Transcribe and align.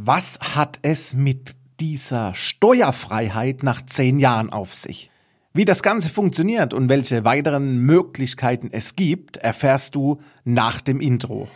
Was 0.00 0.38
hat 0.54 0.78
es 0.82 1.12
mit 1.12 1.56
dieser 1.80 2.32
Steuerfreiheit 2.32 3.64
nach 3.64 3.84
zehn 3.84 4.20
Jahren 4.20 4.48
auf 4.48 4.72
sich? 4.72 5.10
Wie 5.52 5.64
das 5.64 5.82
Ganze 5.82 6.08
funktioniert 6.08 6.72
und 6.72 6.88
welche 6.88 7.24
weiteren 7.24 7.78
Möglichkeiten 7.78 8.68
es 8.70 8.94
gibt, 8.94 9.38
erfährst 9.38 9.96
du 9.96 10.20
nach 10.44 10.80
dem 10.82 11.00
Intro. 11.00 11.48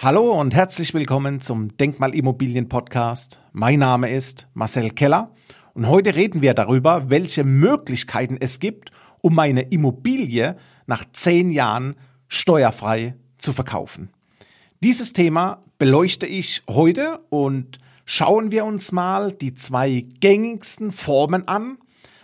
Hallo 0.00 0.40
und 0.40 0.54
herzlich 0.54 0.94
willkommen 0.94 1.42
zum 1.42 1.76
Denkmalimmobilien 1.76 2.70
Podcast. 2.70 3.38
Mein 3.52 3.80
Name 3.80 4.10
ist 4.10 4.48
Marcel 4.54 4.88
Keller 4.92 5.30
und 5.76 5.88
heute 5.88 6.14
reden 6.14 6.40
wir 6.40 6.54
darüber, 6.54 7.10
welche 7.10 7.44
Möglichkeiten 7.44 8.38
es 8.40 8.60
gibt, 8.60 8.92
um 9.20 9.34
meine 9.34 9.60
Immobilie 9.60 10.56
nach 10.86 11.04
zehn 11.12 11.50
Jahren 11.50 11.96
steuerfrei 12.28 13.14
zu 13.36 13.52
verkaufen. 13.52 14.08
Dieses 14.82 15.12
Thema 15.12 15.62
beleuchte 15.76 16.26
ich 16.26 16.62
heute 16.66 17.18
und 17.28 17.76
schauen 18.06 18.50
wir 18.50 18.64
uns 18.64 18.90
mal 18.90 19.32
die 19.32 19.54
zwei 19.54 20.06
gängigsten 20.20 20.92
Formen 20.92 21.46
an, 21.46 21.76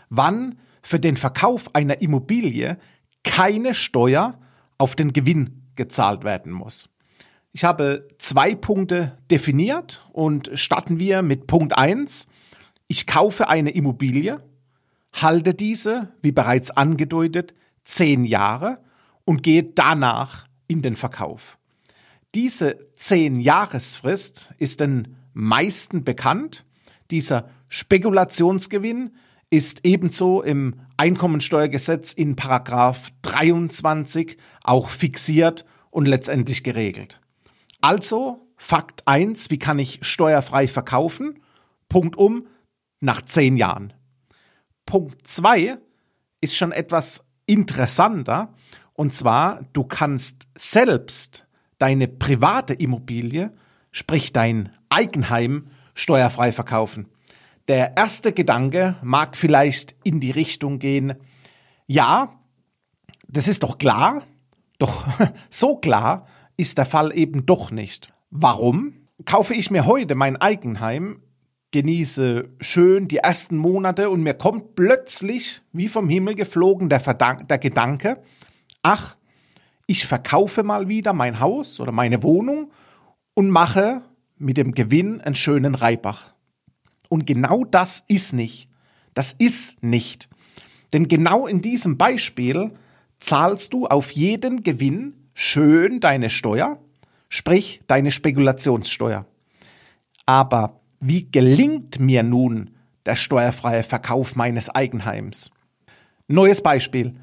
wann 0.08 0.58
für 0.82 0.98
den 0.98 1.18
Verkauf 1.18 1.74
einer 1.74 2.00
Immobilie 2.00 2.78
keine 3.22 3.74
Steuer 3.74 4.40
auf 4.78 4.96
den 4.96 5.12
Gewinn 5.12 5.68
gezahlt 5.76 6.24
werden 6.24 6.52
muss. 6.52 6.88
Ich 7.52 7.64
habe 7.64 8.08
zwei 8.18 8.54
Punkte 8.54 9.18
definiert 9.30 10.08
und 10.14 10.50
starten 10.54 10.98
wir 10.98 11.20
mit 11.20 11.46
Punkt 11.46 11.76
eins 11.76 12.28
ich 12.92 13.06
kaufe 13.06 13.48
eine 13.48 13.70
Immobilie, 13.70 14.42
halte 15.14 15.54
diese, 15.54 16.12
wie 16.20 16.30
bereits 16.30 16.70
angedeutet, 16.70 17.54
zehn 17.84 18.26
Jahre 18.26 18.80
und 19.24 19.42
gehe 19.42 19.62
danach 19.62 20.46
in 20.66 20.82
den 20.82 20.96
Verkauf. 20.96 21.56
Diese 22.34 22.76
zehn 22.94 23.40
Jahresfrist 23.40 24.52
ist 24.58 24.80
den 24.80 25.16
meisten 25.32 26.04
bekannt. 26.04 26.66
Dieser 27.10 27.48
Spekulationsgewinn 27.70 29.12
ist 29.48 29.86
ebenso 29.86 30.42
im 30.42 30.74
Einkommensteuergesetz 30.98 32.12
in 32.12 32.36
Paragraph 32.36 33.08
23 33.22 34.36
auch 34.64 34.90
fixiert 34.90 35.64
und 35.90 36.06
letztendlich 36.06 36.62
geregelt. 36.62 37.20
Also 37.80 38.46
Fakt 38.58 39.08
1, 39.08 39.50
wie 39.50 39.58
kann 39.58 39.78
ich 39.78 40.00
steuerfrei 40.02 40.68
verkaufen? 40.68 41.38
Punkt 41.88 42.16
um, 42.16 42.48
nach 43.02 43.22
zehn 43.22 43.56
Jahren. 43.56 43.92
Punkt 44.86 45.26
zwei 45.26 45.78
ist 46.40 46.56
schon 46.56 46.72
etwas 46.72 47.24
interessanter. 47.46 48.54
Und 48.94 49.14
zwar, 49.14 49.62
du 49.72 49.84
kannst 49.84 50.48
selbst 50.54 51.46
deine 51.78 52.08
private 52.08 52.74
Immobilie, 52.74 53.52
sprich 53.90 54.32
dein 54.32 54.70
Eigenheim, 54.88 55.66
steuerfrei 55.94 56.52
verkaufen. 56.52 57.08
Der 57.68 57.96
erste 57.96 58.32
Gedanke 58.32 58.96
mag 59.02 59.36
vielleicht 59.36 59.96
in 60.04 60.20
die 60.20 60.30
Richtung 60.30 60.78
gehen, 60.78 61.14
ja, 61.86 62.38
das 63.28 63.48
ist 63.48 63.62
doch 63.62 63.78
klar, 63.78 64.26
doch 64.78 65.06
so 65.50 65.76
klar 65.76 66.26
ist 66.56 66.78
der 66.78 66.86
Fall 66.86 67.16
eben 67.16 67.46
doch 67.46 67.70
nicht. 67.70 68.12
Warum? 68.30 69.06
Kaufe 69.24 69.54
ich 69.54 69.70
mir 69.70 69.86
heute 69.86 70.14
mein 70.14 70.36
Eigenheim, 70.36 71.22
genieße 71.72 72.50
schön 72.60 73.08
die 73.08 73.16
ersten 73.16 73.56
Monate 73.56 74.10
und 74.10 74.22
mir 74.22 74.34
kommt 74.34 74.76
plötzlich 74.76 75.62
wie 75.72 75.88
vom 75.88 76.08
Himmel 76.08 76.34
geflogen 76.34 76.88
der, 76.88 77.00
Verdank 77.00 77.48
der 77.48 77.58
Gedanke, 77.58 78.22
ach, 78.82 79.16
ich 79.86 80.06
verkaufe 80.06 80.62
mal 80.62 80.88
wieder 80.88 81.12
mein 81.12 81.40
Haus 81.40 81.80
oder 81.80 81.92
meine 81.92 82.22
Wohnung 82.22 82.70
und 83.34 83.50
mache 83.50 84.02
mit 84.36 84.56
dem 84.56 84.74
Gewinn 84.74 85.20
einen 85.20 85.34
schönen 85.34 85.74
Reibach. 85.74 86.34
Und 87.08 87.26
genau 87.26 87.64
das 87.64 88.04
ist 88.06 88.32
nicht. 88.32 88.68
Das 89.14 89.32
ist 89.32 89.82
nicht. 89.82 90.28
Denn 90.92 91.08
genau 91.08 91.46
in 91.46 91.62
diesem 91.62 91.96
Beispiel 91.96 92.72
zahlst 93.18 93.72
du 93.72 93.86
auf 93.86 94.10
jeden 94.12 94.62
Gewinn 94.62 95.28
schön 95.34 96.00
deine 96.00 96.28
Steuer, 96.28 96.78
sprich 97.28 97.82
deine 97.86 98.10
Spekulationssteuer. 98.10 99.26
Aber 100.26 100.81
wie 101.02 101.30
gelingt 101.30 101.98
mir 101.98 102.22
nun 102.22 102.70
der 103.04 103.16
steuerfreie 103.16 103.82
Verkauf 103.82 104.36
meines 104.36 104.70
Eigenheims? 104.70 105.50
Neues 106.28 106.62
Beispiel. 106.62 107.14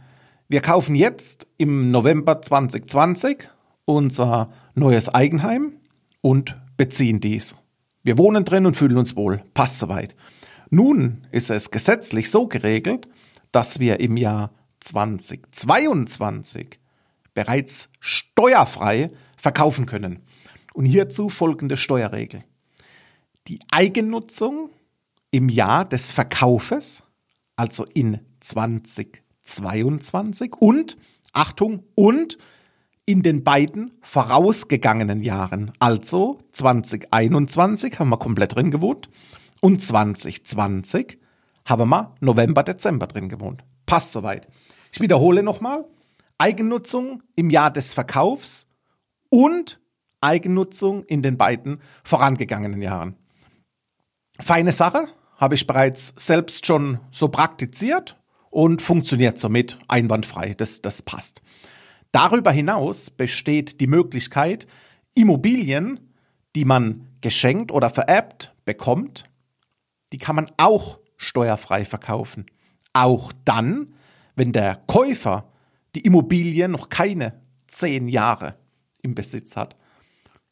Wir 0.50 0.60
kaufen 0.60 0.96
jetzt 0.96 1.48
im 1.58 1.90
November 1.90 2.42
2020 2.42 3.48
unser 3.86 4.52
neues 4.76 5.08
Eigenheim 5.08 5.78
und 6.22 6.58
beziehen 6.76 7.22
dies. 7.22 7.56
Wir 8.04 8.18
wohnen 8.18 8.44
drin 8.44 8.66
und 8.66 8.76
fühlen 8.76 8.98
uns 8.98 9.16
wohl. 9.16 9.42
Passt 9.54 9.80
soweit. 9.80 10.14
Nun 10.70 11.26
ist 11.32 11.50
es 11.50 11.72
gesetzlich 11.72 12.30
so 12.30 12.48
geregelt, 12.48 13.08
dass 13.54 13.80
wir 13.80 14.02
im 14.02 14.18
Jahr 14.18 14.52
2022 14.82 16.80
bereits 17.34 17.88
steuerfrei 18.02 19.12
verkaufen 19.38 19.86
können. 19.86 20.20
Und 20.74 20.84
hierzu 20.86 21.30
folgende 21.30 21.78
Steuerregel 21.78 22.44
die 23.50 23.60
Eigennutzung 23.72 24.70
im 25.32 25.50
Jahr 25.50 25.86
des 25.86 26.12
Verkaufes, 26.12 27.02
also 27.56 27.86
in 27.94 28.20
2022 28.42 30.56
und, 30.60 30.98
Achtung, 31.34 31.84
und 31.96 32.38
in 33.06 33.24
den 33.24 33.44
beiden 33.44 33.98
vorausgegangenen 34.02 35.24
Jahren, 35.24 35.72
also 35.80 36.38
2021 36.52 37.98
haben 37.98 38.10
wir 38.10 38.18
komplett 38.18 38.56
drin 38.56 38.70
gewohnt 38.70 39.10
und 39.62 39.82
2020 39.82 41.18
haben 41.66 41.90
wir 41.90 42.14
November, 42.20 42.62
Dezember 42.62 43.08
drin 43.08 43.30
gewohnt. 43.30 43.64
Passt 43.88 44.12
soweit. 44.12 44.48
Ich 44.92 45.02
wiederhole 45.02 45.42
nochmal. 45.42 45.86
Eigennutzung 46.38 47.24
im 47.36 47.50
Jahr 47.50 47.72
des 47.72 47.96
Verkaufs 47.96 48.68
und 49.30 49.82
Eigennutzung 50.22 51.04
in 51.06 51.24
den 51.24 51.38
beiden 51.38 51.82
vorangegangenen 52.04 52.82
Jahren. 52.82 53.16
Feine 54.42 54.72
Sache, 54.72 55.08
habe 55.36 55.56
ich 55.56 55.68
bereits 55.68 56.14
selbst 56.18 56.66
schon 56.66 57.00
so 57.12 57.28
praktiziert 57.28 58.18
und 58.50 58.82
funktioniert 58.82 59.38
somit 59.38 59.78
einwandfrei. 59.88 60.54
Das, 60.54 60.82
das 60.82 61.02
passt. 61.02 61.42
Darüber 62.12 62.52
hinaus 62.52 63.10
besteht 63.10 63.80
die 63.80 63.88
Möglichkeit, 63.88 64.66
Immobilien, 65.14 66.00
die 66.56 66.66
man 66.66 67.08
geschenkt 67.22 67.72
oder 67.72 67.90
vererbt 67.90 68.56
bekommt, 68.66 69.30
die 70.14 70.18
kann 70.18 70.36
man 70.36 70.50
auch 70.58 71.00
steuerfrei 71.18 71.86
verkaufen. 71.86 72.46
Auch 72.94 73.34
dann, 73.46 73.94
wenn 74.36 74.54
der 74.54 74.82
Käufer 74.88 75.52
die 75.96 76.02
Immobilie 76.02 76.68
noch 76.70 76.90
keine 76.90 77.40
zehn 77.68 78.08
Jahre 78.08 78.56
im 79.02 79.16
Besitz 79.16 79.56
hat. 79.56 79.76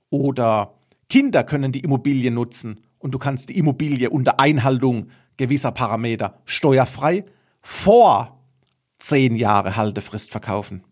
Oder 0.09 0.75
Kinder 1.09 1.43
können 1.43 1.71
die 1.71 1.81
Immobilie 1.81 2.31
nutzen 2.31 2.86
und 3.07 3.11
du 3.11 3.19
kannst 3.19 3.47
die 3.47 3.57
Immobilie 3.57 4.09
unter 4.09 4.37
Einhaltung 4.37 5.07
gewisser 5.37 5.71
Parameter 5.71 6.41
steuerfrei 6.43 7.23
vor 7.61 8.41
zehn 8.99 9.37
Jahre 9.37 9.77
Haltefrist 9.77 10.29
verkaufen. 10.29 10.83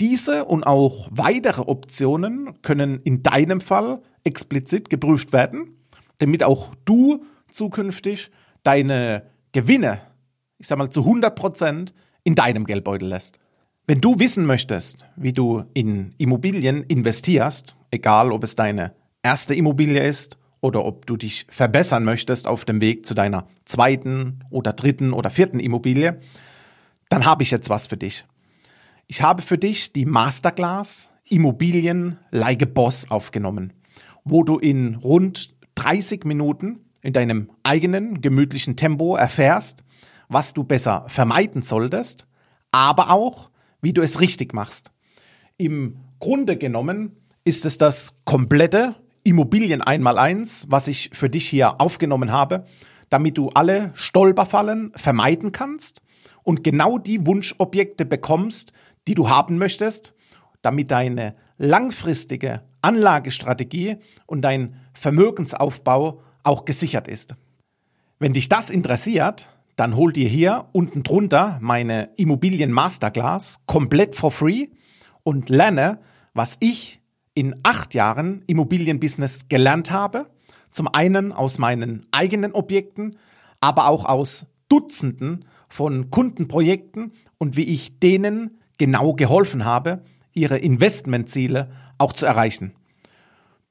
Diese 0.00 0.44
und 0.44 0.64
auch 0.64 1.06
weitere 1.12 1.60
Optionen 1.60 2.60
können 2.62 3.00
in 3.04 3.22
deinem 3.22 3.60
Fall 3.60 4.02
explizit 4.24 4.90
geprüft 4.90 5.32
werden, 5.32 5.76
damit 6.18 6.42
auch 6.42 6.74
du 6.84 7.22
zukünftig 7.48 8.32
deine 8.64 9.22
Gewinne, 9.52 10.00
ich 10.58 10.66
sag 10.66 10.78
mal 10.78 10.90
zu 10.90 11.02
100 11.02 11.36
Prozent 11.36 11.94
in 12.24 12.34
deinem 12.34 12.64
Geldbeutel 12.64 13.08
lässt. 13.08 13.38
Wenn 13.86 14.00
du 14.00 14.18
wissen 14.18 14.46
möchtest, 14.46 15.04
wie 15.14 15.32
du 15.32 15.62
in 15.74 16.12
Immobilien 16.18 16.82
investierst, 16.82 17.76
egal 17.92 18.32
ob 18.32 18.42
es 18.42 18.56
deine 18.56 18.96
erste 19.22 19.54
Immobilie 19.54 20.04
ist 20.04 20.39
oder 20.60 20.84
ob 20.84 21.06
du 21.06 21.16
dich 21.16 21.46
verbessern 21.48 22.04
möchtest 22.04 22.46
auf 22.46 22.64
dem 22.64 22.80
Weg 22.80 23.06
zu 23.06 23.14
deiner 23.14 23.46
zweiten 23.64 24.40
oder 24.50 24.72
dritten 24.72 25.12
oder 25.12 25.30
vierten 25.30 25.60
Immobilie, 25.60 26.20
dann 27.08 27.24
habe 27.24 27.42
ich 27.42 27.50
jetzt 27.50 27.70
was 27.70 27.86
für 27.86 27.96
dich. 27.96 28.24
Ich 29.06 29.22
habe 29.22 29.42
für 29.42 29.58
dich 29.58 29.92
die 29.92 30.06
Masterclass 30.06 31.10
Immobilien 31.28 32.18
a 32.32 32.52
Boss 32.66 33.10
aufgenommen, 33.10 33.72
wo 34.24 34.42
du 34.42 34.58
in 34.58 34.96
rund 34.96 35.54
30 35.76 36.24
Minuten 36.24 36.80
in 37.02 37.12
deinem 37.12 37.50
eigenen 37.62 38.20
gemütlichen 38.20 38.76
Tempo 38.76 39.16
erfährst, 39.16 39.82
was 40.28 40.54
du 40.54 40.64
besser 40.64 41.04
vermeiden 41.08 41.62
solltest, 41.62 42.26
aber 42.72 43.10
auch, 43.10 43.50
wie 43.80 43.92
du 43.92 44.02
es 44.02 44.20
richtig 44.20 44.52
machst. 44.52 44.90
Im 45.56 45.96
Grunde 46.18 46.56
genommen 46.56 47.16
ist 47.44 47.64
es 47.64 47.78
das 47.78 48.16
komplette 48.24 48.94
Immobilien 49.22 49.82
einmal 49.82 50.18
eins, 50.18 50.66
was 50.68 50.88
ich 50.88 51.10
für 51.12 51.28
dich 51.28 51.48
hier 51.48 51.80
aufgenommen 51.80 52.32
habe, 52.32 52.64
damit 53.08 53.36
du 53.36 53.50
alle 53.50 53.92
Stolperfallen 53.94 54.92
vermeiden 54.94 55.52
kannst 55.52 56.02
und 56.42 56.64
genau 56.64 56.98
die 56.98 57.26
Wunschobjekte 57.26 58.04
bekommst, 58.04 58.72
die 59.06 59.14
du 59.14 59.28
haben 59.28 59.58
möchtest, 59.58 60.14
damit 60.62 60.90
deine 60.90 61.34
langfristige 61.58 62.62
Anlagestrategie 62.82 63.96
und 64.26 64.42
dein 64.42 64.76
Vermögensaufbau 64.94 66.22
auch 66.42 66.64
gesichert 66.64 67.08
ist. 67.08 67.36
Wenn 68.18 68.32
dich 68.32 68.48
das 68.48 68.70
interessiert, 68.70 69.50
dann 69.76 69.96
hol 69.96 70.12
dir 70.12 70.28
hier 70.28 70.66
unten 70.72 71.02
drunter 71.02 71.58
meine 71.60 72.10
Immobilien 72.16 72.70
Masterclass 72.70 73.60
komplett 73.66 74.14
for 74.14 74.30
free 74.30 74.68
und 75.22 75.48
lerne, 75.48 76.00
was 76.34 76.56
ich 76.60 76.99
in 77.34 77.54
acht 77.62 77.94
Jahren 77.94 78.42
Immobilienbusiness 78.46 79.48
gelernt 79.48 79.90
habe. 79.90 80.26
Zum 80.70 80.88
einen 80.88 81.32
aus 81.32 81.58
meinen 81.58 82.06
eigenen 82.12 82.52
Objekten, 82.52 83.16
aber 83.60 83.88
auch 83.88 84.04
aus 84.04 84.46
Dutzenden 84.68 85.44
von 85.68 86.10
Kundenprojekten 86.10 87.12
und 87.38 87.56
wie 87.56 87.64
ich 87.64 87.98
denen 87.98 88.58
genau 88.78 89.14
geholfen 89.14 89.64
habe, 89.64 90.02
ihre 90.32 90.58
Investmentziele 90.58 91.70
auch 91.98 92.12
zu 92.12 92.26
erreichen. 92.26 92.72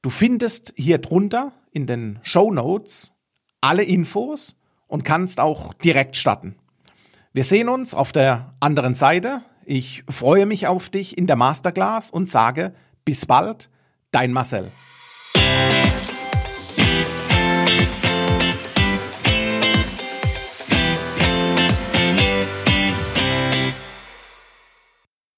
Du 0.02 0.10
findest 0.10 0.72
hier 0.76 0.98
drunter 0.98 1.52
in 1.72 1.86
den 1.86 2.18
Show 2.22 2.52
Notes 2.52 3.12
alle 3.60 3.82
Infos 3.82 4.56
und 4.86 5.04
kannst 5.04 5.40
auch 5.40 5.74
direkt 5.74 6.16
starten. 6.16 6.56
Wir 7.32 7.44
sehen 7.44 7.68
uns 7.68 7.94
auf 7.94 8.12
der 8.12 8.54
anderen 8.60 8.94
Seite. 8.94 9.42
Ich 9.64 10.04
freue 10.08 10.46
mich 10.46 10.66
auf 10.66 10.88
dich 10.88 11.16
in 11.16 11.26
der 11.26 11.36
Masterclass 11.36 12.10
und 12.10 12.28
sage 12.28 12.74
bis 13.04 13.26
bald, 13.26 13.68
dein 14.10 14.32
Marcel. 14.32 14.70